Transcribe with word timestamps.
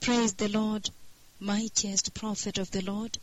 Praise 0.00 0.32
the 0.32 0.48
Lord, 0.48 0.88
mightiest 1.40 2.14
prophet 2.14 2.56
of 2.56 2.70
the 2.70 2.80
Lord. 2.80 3.18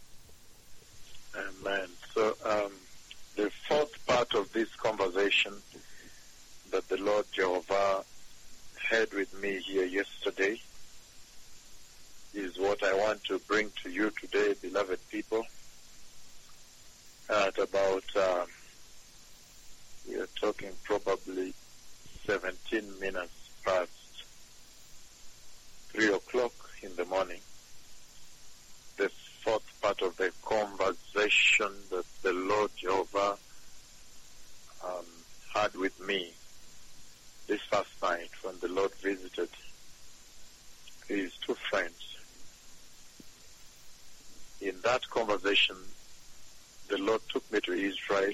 Amen. 1.35 1.88
So, 2.13 2.35
um, 2.46 2.71
the 3.36 3.50
fourth 3.68 4.05
part 4.05 4.36
of 4.36 4.54
this 4.54 4.73
conversation 4.75 5.54
that 6.70 6.88
the 6.88 6.98
Lord 6.98 7.25
Jehovah 7.32 8.04
had 8.91 9.11
with 9.11 9.34
me 9.41 9.59
here 9.59 9.86
yesterday 9.86 10.61
is 12.36 12.59
what 12.59 12.84
I 12.84 12.94
want 12.94 13.23
to 13.25 13.39
bring 13.39 13.71
to 13.82 13.89
you 13.89 14.12
today, 14.21 14.54
beloved 14.62 15.00
people. 15.09 15.48
At 17.28 17.57
about, 17.57 18.04
uh, 18.16 18.46
we 20.07 20.16
are 20.18 20.30
talking 20.39 20.73
probably 20.84 21.55
17 22.28 23.00
minutes 23.00 23.34
past 23.66 23.89
3 25.94 26.14
o'clock 26.14 26.54
in 26.87 26.96
the 26.96 27.05
morning. 27.05 27.39
The 28.95 29.09
fourth 29.43 29.82
part 29.82 30.01
of 30.01 30.15
the 30.18 30.32
conversation 30.43 31.71
that 31.91 32.05
the 32.23 32.33
Lord 32.33 32.72
Jehovah 32.78 33.38
um, 34.86 35.05
had 35.53 35.75
with 35.75 36.00
me 36.05 36.31
this 37.47 37.61
first 37.69 37.89
night 38.02 38.30
when 38.42 38.55
the 38.59 38.69
Lord 38.69 38.94
visited 38.95 39.50
his 41.08 41.33
two 41.45 41.55
friends. 41.69 42.16
In 44.61 44.75
that 44.83 45.09
conversation, 45.09 45.75
the 46.88 46.97
Lord 46.97 47.22
took 47.30 47.50
me 47.52 47.59
to 47.61 47.73
Israel, 47.73 48.33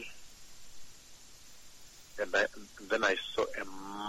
and, 2.21 2.35
I, 2.35 2.45
and 2.55 2.89
then 2.89 3.03
I 3.03 3.15
saw 3.33 3.43
a 3.43 3.65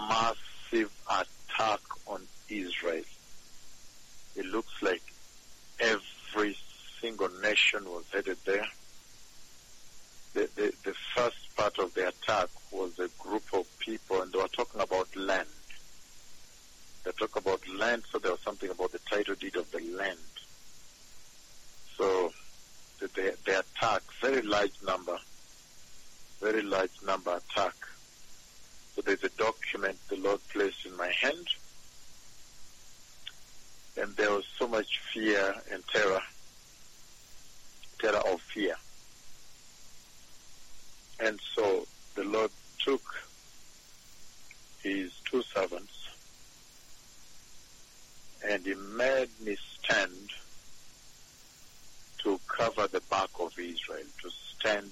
massive 0.07 0.91
attack 1.09 1.79
on 2.07 2.21
Israel. 2.47 3.03
It 4.35 4.45
looks 4.45 4.81
like 4.81 5.01
every 5.79 6.57
single 7.01 7.29
nation 7.41 7.85
was 7.85 8.03
headed 8.11 8.37
there. 8.45 8.67
The, 10.33 10.49
the, 10.55 10.73
the 10.83 10.93
first 11.15 11.55
part 11.55 11.79
of 11.79 11.93
the 11.93 12.09
attack 12.09 12.49
was 12.71 12.99
a 12.99 13.07
group 13.17 13.43
of 13.53 13.65
people, 13.79 14.21
and 14.21 14.31
they 14.31 14.37
were 14.37 14.47
talking 14.49 14.81
about 14.81 15.15
land. 15.15 15.47
They 17.05 17.11
talk 17.11 17.37
about 17.37 17.61
land, 17.69 18.03
so 18.11 18.19
there 18.19 18.31
was 18.31 18.41
something 18.41 18.69
about 18.69 18.91
the 18.91 18.99
title 19.09 19.35
deed 19.35 19.55
of 19.55 19.71
the 19.71 19.79
land. 19.79 20.17
So 21.97 22.33
the, 22.99 23.07
the, 23.07 23.35
the 23.45 23.59
attack, 23.95 24.03
very 24.21 24.41
large 24.41 24.73
number, 24.85 25.17
very 26.41 26.61
large 26.61 26.91
number 27.05 27.35
attack. 27.37 27.73
So 28.95 29.01
there's 29.01 29.23
a 29.23 29.29
document 29.29 29.97
the 30.09 30.17
Lord 30.17 30.39
placed 30.49 30.85
in 30.85 30.95
my 30.97 31.11
hand, 31.11 31.47
and 33.97 34.15
there 34.15 34.31
was 34.31 34.45
so 34.57 34.67
much 34.67 34.99
fear 35.13 35.55
and 35.71 35.83
terror, 35.87 36.21
terror 37.99 38.21
of 38.31 38.41
fear. 38.41 38.75
And 41.19 41.39
so 41.55 41.85
the 42.15 42.23
Lord 42.23 42.51
took 42.83 43.01
his 44.83 45.11
two 45.29 45.41
servants 45.41 46.09
and 48.47 48.63
he 48.63 48.75
made 48.75 49.29
me 49.43 49.57
stand 49.79 50.29
cover 52.65 52.87
the 52.87 53.01
back 53.11 53.29
of 53.39 53.53
Israel, 53.59 54.07
to 54.23 54.29
stand 54.57 54.91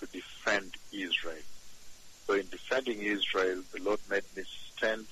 to 0.00 0.06
defend 0.06 0.74
Israel. 0.92 1.42
So 2.26 2.34
in 2.34 2.48
defending 2.48 3.00
Israel, 3.00 3.62
the 3.72 3.80
Lord 3.82 4.00
made 4.10 4.24
me 4.36 4.42
stand 4.76 5.06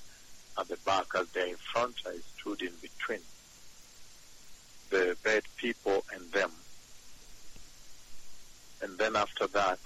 at 0.59 0.67
the 0.67 0.77
back 0.85 1.05
as 1.17 1.27
they're 1.29 1.47
in 1.47 1.55
front. 1.55 1.95
I 2.05 2.17
stood 2.37 2.61
in 2.61 2.73
between 2.81 3.21
the 4.89 5.15
bad 5.23 5.43
people 5.55 6.03
and 6.13 6.29
them. 6.31 6.51
And 8.81 8.97
then 8.97 9.15
after 9.15 9.47
that, 9.47 9.79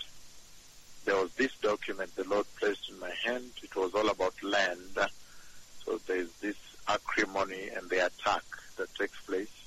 there 1.06 1.16
was 1.16 1.32
this 1.34 1.52
document 1.62 2.16
the 2.16 2.28
Lord 2.28 2.48
placed 2.60 2.90
in 2.90 3.00
my 3.00 3.12
hand. 3.24 3.52
It 3.62 3.76
was 3.76 3.94
all 3.94 4.10
about 4.10 4.34
land. 4.42 4.98
So 5.86 6.00
there's 6.08 6.32
this 6.42 6.58
acrimony 6.88 7.70
and 7.70 7.88
the 7.90 8.08
attack 8.08 8.44
that 8.78 8.94
takes 8.96 9.20
place. 9.22 9.59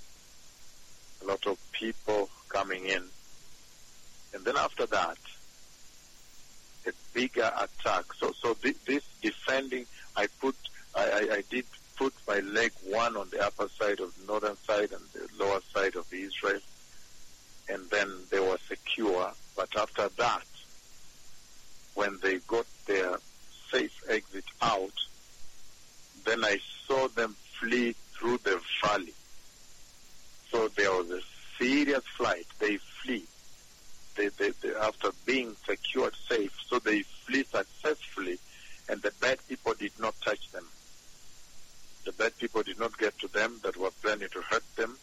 People 1.82 2.30
coming 2.48 2.84
in. 2.86 3.02
And 4.32 4.44
then 4.44 4.56
after 4.56 4.86
that, 4.86 5.18
a 6.86 6.92
bigger 7.12 7.50
attack. 7.58 8.04
So, 8.20 8.32
so 8.40 8.54
this, 8.62 8.76
this 8.86 9.02
defending, 9.20 9.86
I 10.14 10.28
put, 10.40 10.54
I, 10.94 11.02
I, 11.02 11.34
I 11.38 11.42
did 11.50 11.64
put 11.96 12.14
my 12.28 12.38
leg 12.38 12.70
one 12.84 13.16
on 13.16 13.30
the 13.30 13.44
upper 13.44 13.66
side 13.68 13.98
of 13.98 14.14
the 14.16 14.26
northern 14.28 14.56
side 14.58 14.92
and 14.92 15.02
the 15.12 15.44
lower 15.44 15.58
side 15.74 15.96
of 15.96 16.06
Israel, 16.12 16.60
and 17.68 17.90
then 17.90 18.08
they 18.30 18.38
were 18.38 18.58
secure. 18.68 19.32
But 19.56 19.76
after 19.76 20.08
that, 20.18 20.46
when 21.96 22.16
they 22.22 22.38
got 22.46 22.66
their 22.86 23.16
safe 23.72 24.04
exit 24.08 24.44
out, 24.60 24.94
then 26.24 26.44
I 26.44 26.60
saw 26.86 27.08
them 27.08 27.34
flee 27.58 27.96
through 28.14 28.38
the 28.44 28.60
valley. 28.84 29.14
So 30.52 30.68
there 30.68 30.92
was 30.92 31.10
a 31.10 31.20
serious 31.58 32.04
flight. 32.16 32.46
They 32.58 32.76
flee. 32.76 33.24
They, 34.16 34.28
they, 34.28 34.50
they, 34.60 34.74
after 35.02 35.16
being 35.26 35.56
secured 35.66 36.14
safe, 36.28 36.56
so 36.66 36.78
they 36.78 37.02
flee 37.02 37.44
successfully, 37.44 38.38
and 38.88 39.00
the 39.02 39.12
bad 39.20 39.38
people 39.48 39.74
did 39.74 39.92
not 39.98 40.14
touch 40.24 40.50
them. 40.52 40.66
The 42.04 42.12
bad 42.12 42.36
people 42.38 42.62
did 42.62 42.78
not 42.78 42.96
get 42.98 43.18
to 43.20 43.28
them 43.28 43.60
that 43.62 43.76
were 43.76 43.90
planning 44.02 44.28
to 44.32 44.40
hurt 44.42 44.64
them. 44.76 44.96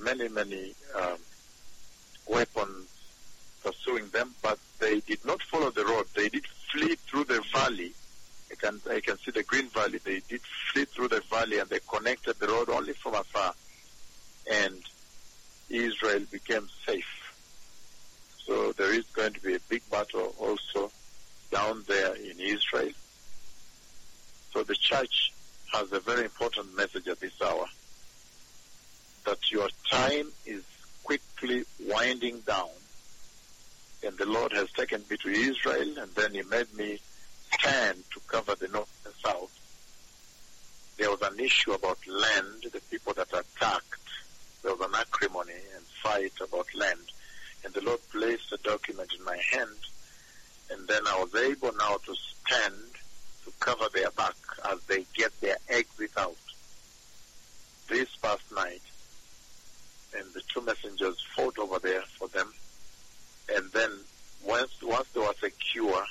Many, 0.00 0.28
many 0.28 0.74
um, 0.96 1.18
weapons 2.28 2.88
pursuing 3.62 4.08
them, 4.08 4.34
but 4.42 4.58
they 4.80 5.00
did 5.00 5.24
not 5.24 5.42
follow 5.42 5.70
the 5.70 5.84
road. 5.84 6.06
They 6.14 6.28
did 6.28 6.46
flee 6.72 6.96
through 6.96 7.24
the 7.24 7.42
valley. 7.52 7.92
I 8.50 8.54
can 8.54 8.80
I 8.90 9.00
can 9.00 9.18
see 9.18 9.30
the 9.30 9.42
green 9.44 9.68
valley. 9.68 9.98
They 9.98 10.20
did 10.28 10.40
flee 10.72 10.84
through 10.84 11.08
the 11.08 11.22
valley, 11.30 11.58
and 11.58 11.68
they 11.68 11.78
connected 11.88 12.38
the 12.38 12.48
road 12.48 12.68
only 12.68 12.92
from 12.92 13.14
afar, 13.14 13.54
and 14.50 14.82
Israel 15.70 16.22
became 16.30 16.68
safe. 16.84 17.21
There 18.76 18.94
is 18.94 19.04
going 19.12 19.32
to 19.34 19.40
be 19.40 19.54
a 19.54 19.60
big 19.68 19.88
battle 19.90 20.34
also 20.38 20.90
down 21.50 21.84
there 21.86 22.14
in 22.14 22.40
Israel. 22.40 22.92
So 24.52 24.62
the 24.62 24.74
church 24.74 25.32
has 25.72 25.92
a 25.92 26.00
very 26.00 26.24
important 26.24 26.76
message 26.76 27.08
at 27.08 27.20
this 27.20 27.40
hour 27.40 27.66
that 29.24 29.50
your 29.50 29.68
time 29.90 30.30
is 30.46 30.62
quickly 31.04 31.64
winding 31.80 32.40
down. 32.40 32.68
And 34.04 34.16
the 34.18 34.26
Lord 34.26 34.52
has 34.52 34.70
taken 34.72 35.02
me 35.08 35.16
to 35.18 35.28
Israel, 35.28 35.98
and 35.98 36.12
then 36.14 36.34
He 36.34 36.42
made 36.42 36.72
me 36.74 36.98
stand 37.52 38.02
to 38.12 38.20
cover 38.26 38.54
the 38.54 38.68
north 38.68 38.90
and 39.04 39.14
south. 39.22 39.58
There 40.98 41.10
was 41.10 41.22
an 41.22 41.38
issue 41.38 41.72
about 41.72 41.98
land, 42.06 42.64
the 42.72 42.80
people 42.90 43.12
that 43.14 43.28
attacked. 43.28 44.00
There 44.62 44.74
was 44.74 44.80
an 44.80 44.94
acrimony 44.94 45.52
and 45.74 45.84
fight 46.02 46.32
about 46.40 46.66
land. 46.74 47.00
And 47.64 47.72
the 47.74 47.80
Lord 47.82 48.00
placed 48.10 48.52
a 48.52 48.56
document 48.58 49.10
in 49.16 49.24
my 49.24 49.38
hand, 49.52 49.78
and 50.70 50.86
then 50.88 51.02
I 51.06 51.18
was 51.20 51.34
able 51.34 51.72
now 51.78 51.96
to 52.06 52.14
stand 52.14 52.74
to 53.44 53.52
cover 53.60 53.86
their 53.94 54.10
back 54.10 54.34
as 54.70 54.80
they 54.84 55.04
get 55.14 55.38
their 55.40 55.56
exit 55.68 56.10
out. 56.16 56.36
This 57.88 58.08
past 58.16 58.50
night, 58.54 58.82
and 60.16 60.24
the 60.34 60.42
two 60.52 60.60
messengers 60.62 61.20
fought 61.34 61.58
over 61.58 61.78
there 61.78 62.02
for 62.02 62.28
them. 62.28 62.52
And 63.54 63.70
then 63.72 63.90
once 64.44 64.82
once 64.82 65.08
they 65.08 65.20
were 65.20 65.34
secure, 65.40 66.04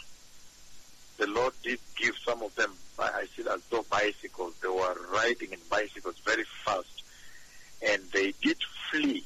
the 1.18 1.28
Lord 1.28 1.54
did 1.64 1.80
give 1.98 2.16
some 2.26 2.42
of 2.42 2.54
them, 2.56 2.72
I 2.98 3.26
see 3.36 3.44
as 3.50 3.62
though 3.70 3.86
bicycles. 3.90 4.56
They 4.62 4.68
were 4.68 4.96
riding 5.14 5.52
in 5.52 5.60
bicycles 5.70 6.20
very 6.26 6.46
fast, 6.66 7.04
and 7.88 8.02
they 8.14 8.34
did 8.42 8.58
flee. 8.90 9.24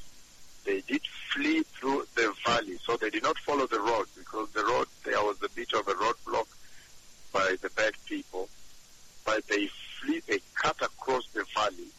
They 0.66 0.82
did 0.82 1.02
flee 1.36 1.64
through 1.64 2.08
the 2.16 2.34
valley, 2.46 2.78
so 2.82 2.96
they 2.96 3.10
did 3.10 3.24
not 3.24 3.38
follow 3.40 3.68
the 3.68 3.80
road 3.80 4.08
because 4.18 4.50
the 4.52 4.64
road 4.64 4.88
there 5.04 5.22
was 5.22 5.38
a 5.44 5.50
bit 5.50 5.74
of 5.74 5.88
a 5.88 5.94
roadblock 5.94 6.48
by 7.34 7.56
the 7.62 7.70
bad 7.72 7.94
people. 8.08 8.48
But 9.26 9.46
they 9.48 9.68
flee, 10.00 10.22
they 10.28 10.40
cut 10.56 10.82
across 10.82 11.28
the 11.30 11.46
valley, 11.54 11.90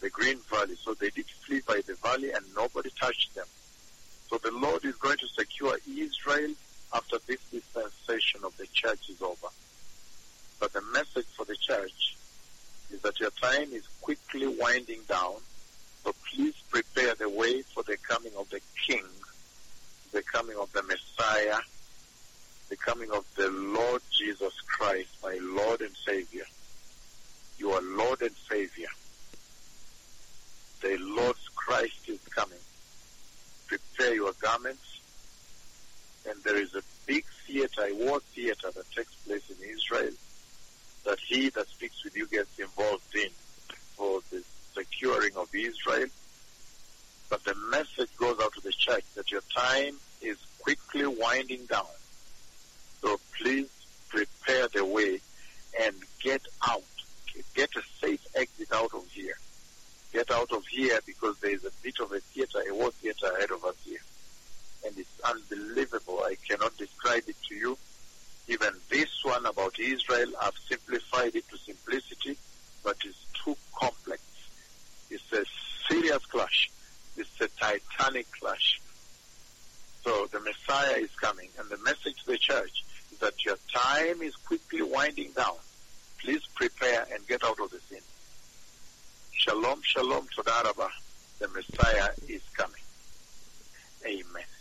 the 0.00 0.08
green 0.10 0.38
valley. 0.50 0.76
So 0.76 0.94
they 0.94 1.10
did 1.10 1.26
flee 1.26 1.60
by 1.66 1.82
the 1.86 1.94
valley, 1.94 2.32
and 2.32 2.44
nobody 2.56 2.90
touched 2.98 3.34
them. 3.34 3.46
So 4.30 4.38
the 4.38 4.52
Lord 4.52 4.84
is 4.84 4.96
going 4.96 5.18
to 5.18 5.28
secure 5.28 5.76
Israel 5.86 6.52
after 6.94 7.18
this 7.26 7.40
dispensation 7.50 8.40
of 8.44 8.56
the 8.56 8.66
church 8.72 9.10
is 9.10 9.20
over. 9.20 9.48
But 10.60 10.72
the 10.72 10.82
message 10.92 11.26
for 11.36 11.44
the 11.44 11.56
church 11.56 12.16
is 12.92 13.02
that 13.02 13.18
your 13.20 13.30
time 13.30 13.68
is 13.72 13.86
quickly 14.00 14.46
winding 14.46 15.00
down. 15.08 15.34
So 16.04 16.14
please 16.32 16.54
prepare 16.70 17.14
the 17.14 17.28
way 17.28 17.62
for 17.62 17.82
the 17.82 17.96
coming 18.12 18.32
of 18.38 18.48
the 18.50 18.60
King, 18.86 19.04
the 20.12 20.22
coming 20.22 20.56
of 20.58 20.70
the 20.72 20.82
Messiah, 20.82 21.58
the 22.68 22.76
coming 22.76 23.10
of 23.10 23.24
the 23.36 23.48
Lord 23.48 24.02
Jesus 24.10 24.52
Christ, 24.66 25.08
my 25.22 25.38
Lord 25.40 25.80
and 25.80 25.96
Savior. 26.06 26.44
You 27.58 27.70
are 27.70 27.80
Lord 27.80 28.20
and 28.20 28.34
Savior. 28.50 28.88
the 30.82 30.98
Lord's 30.98 31.48
Christ 31.54 32.08
is 32.08 32.20
coming. 32.28 32.58
Prepare 33.66 34.14
your 34.14 34.32
garments. 34.40 35.00
And 36.28 36.38
there 36.44 36.56
is 36.56 36.74
a 36.74 36.82
big 37.06 37.24
theater, 37.46 37.86
a 37.86 37.94
war 37.94 38.20
theater 38.34 38.70
that 38.74 38.92
takes 38.92 39.14
place 39.26 39.48
in 39.48 39.56
Israel 39.68 40.12
that 41.04 41.18
he 41.26 41.48
that 41.50 41.68
speaks 41.68 42.04
with 42.04 42.16
you 42.16 42.26
gets 42.26 42.58
involved 42.58 43.14
in 43.14 43.30
for 43.96 44.20
the 44.30 44.42
securing 44.74 45.34
of 45.36 45.48
Israel. 45.54 46.08
But 47.32 47.44
the 47.44 47.54
message 47.70 48.14
goes 48.18 48.38
out 48.40 48.52
to 48.54 48.60
the 48.60 48.72
church 48.72 49.04
that 49.14 49.30
your 49.30 49.40
time 49.62 49.94
is 50.20 50.38
quickly 50.60 51.06
winding 51.06 51.64
down. 51.66 51.86
So 53.00 53.18
please 53.40 53.68
prepare 54.08 54.68
the 54.68 54.84
way 54.84 55.20
and 55.84 55.94
get 56.20 56.42
out. 56.68 56.82
Get 57.54 57.70
a 57.76 57.82
safe 58.00 58.24
exit 58.34 58.72
out 58.72 58.92
of 58.94 59.06
here. 59.10 59.36
Get 60.12 60.30
out 60.30 60.52
of 60.52 60.66
here 60.66 60.98
because 61.06 61.38
there 61.40 61.52
is 61.52 61.64
a 61.64 61.70
bit 61.82 61.98
of 62.00 62.12
a 62.12 62.20
theater, 62.20 62.58
a 62.68 62.74
war 62.74 62.90
theater 62.90 63.26
ahead 63.36 63.50
of 63.50 63.64
us 63.64 63.76
here. 63.84 64.00
And 64.86 64.98
it's 64.98 65.20
unbelievable. 65.20 66.20
I 66.24 66.36
cannot 66.48 66.76
describe 66.76 67.22
it 67.28 67.36
to 67.48 67.54
you. 67.54 67.78
Even 68.48 68.72
this 68.90 69.24
one 69.24 69.46
about 69.46 69.78
Israel, 69.78 70.32
I've 70.42 70.58
simplified 70.68 71.36
it 71.36 71.48
to 71.50 71.56
simplicity, 71.56 72.36
but 72.82 72.96
it's 73.04 73.24
too 73.44 73.56
complex. 73.74 74.20
It's 75.10 75.32
a 75.32 75.44
serious 75.88 76.24
clash. 76.26 76.70
It's 77.16 77.40
a 77.40 77.48
titanic 77.48 78.26
clash. 78.32 78.81
So 80.04 80.26
the 80.32 80.40
Messiah 80.40 80.96
is 80.96 81.10
coming, 81.20 81.48
and 81.58 81.68
the 81.68 81.78
message 81.78 82.16
to 82.24 82.32
the 82.32 82.38
church 82.38 82.84
is 83.12 83.18
that 83.20 83.34
your 83.44 83.56
time 83.74 84.22
is 84.22 84.34
quickly 84.46 84.82
winding 84.82 85.32
down. 85.32 85.56
Please 86.20 86.42
prepare 86.56 87.06
and 87.12 87.26
get 87.26 87.44
out 87.44 87.58
of 87.60 87.70
the 87.70 87.80
sin. 87.88 88.00
Shalom, 89.32 89.80
shalom, 89.84 90.26
Todaraba. 90.36 90.88
The 91.38 91.48
Messiah 91.48 92.08
is 92.28 92.42
coming. 92.56 92.82
Amen. 94.04 94.51